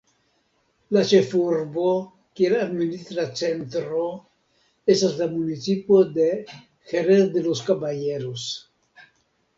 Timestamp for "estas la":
4.95-5.29